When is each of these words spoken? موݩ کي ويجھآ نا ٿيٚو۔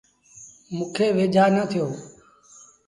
موݩ 0.75 0.89
کي 0.95 1.07
ويجھآ 1.15 1.45
نا 1.55 1.63
ٿيٚو۔ 1.71 1.87